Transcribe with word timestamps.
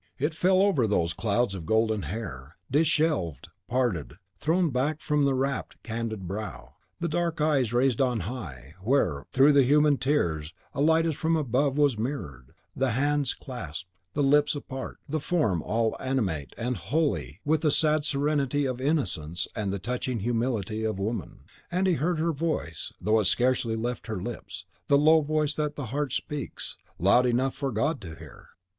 It 0.17 0.33
fell 0.33 0.63
over 0.63 0.87
those 0.87 1.13
clouds 1.13 1.53
of 1.53 1.67
golden 1.67 2.01
hair, 2.01 2.57
dishevelled, 2.71 3.51
parted, 3.67 4.15
thrown 4.39 4.71
back 4.71 4.99
from 4.99 5.25
the 5.25 5.35
rapt, 5.35 5.77
candid 5.83 6.27
brow; 6.27 6.73
the 6.99 7.07
dark 7.07 7.39
eyes 7.39 7.71
raised 7.71 8.01
on 8.01 8.21
high, 8.21 8.73
where, 8.81 9.27
through 9.31 9.53
the 9.53 9.61
human 9.61 9.97
tears, 9.97 10.55
a 10.73 10.81
light 10.81 11.05
as 11.05 11.13
from 11.13 11.35
above 11.35 11.77
was 11.77 11.99
mirrored; 11.99 12.55
the 12.75 12.93
hands 12.93 13.35
clasped, 13.35 13.87
the 14.15 14.23
lips 14.23 14.55
apart, 14.55 14.97
the 15.07 15.19
form 15.19 15.61
all 15.61 15.95
animate 15.99 16.55
and 16.57 16.77
holy 16.77 17.39
with 17.45 17.61
the 17.61 17.69
sad 17.69 18.03
serenity 18.03 18.65
of 18.65 18.81
innocence 18.81 19.47
and 19.55 19.71
the 19.71 19.77
touching 19.77 20.21
humility 20.21 20.83
of 20.83 20.97
woman. 20.97 21.41
And 21.71 21.85
he 21.85 21.93
heard 21.93 22.17
her 22.17 22.31
voice, 22.31 22.91
though 22.99 23.19
it 23.19 23.25
scarcely 23.25 23.75
left 23.75 24.07
her 24.07 24.19
lips: 24.19 24.65
the 24.87 24.97
low 24.97 25.21
voice 25.21 25.53
that 25.57 25.75
the 25.75 25.85
heart 25.93 26.11
speaks, 26.11 26.79
loud 26.97 27.27
enough 27.27 27.53
for 27.53 27.71
God 27.71 28.01
to 28.01 28.15
hear! 28.15 28.47